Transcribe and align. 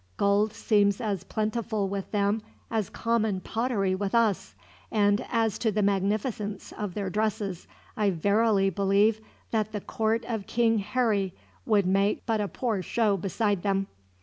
Gold 0.17 0.51
seems 0.51 0.99
as 0.99 1.23
plentiful 1.23 1.87
with 1.87 2.09
them 2.09 2.41
as 2.71 2.89
common 2.89 3.39
pottery 3.39 3.93
with 3.93 4.15
us; 4.15 4.55
and 4.91 5.23
as 5.29 5.59
to 5.59 5.71
the 5.71 5.83
magnificence 5.83 6.71
of 6.75 6.95
their 6.95 7.11
dresses, 7.11 7.67
I 7.95 8.09
verily 8.09 8.71
believe 8.71 9.21
that 9.51 9.73
the 9.73 9.81
court 9.81 10.25
of 10.27 10.47
King 10.47 10.79
Harry 10.79 11.35
would 11.67 11.85
make 11.85 12.25
but 12.25 12.41
a 12.41 12.47
poor 12.47 12.81
show 12.81 13.15
beside 13.15 13.61
them. 13.61 13.85